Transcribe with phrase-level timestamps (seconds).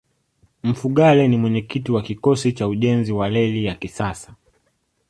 [0.63, 4.33] mfugale ni mwenyekiti wa kikosi cha ujenzi wa reli ya kisasa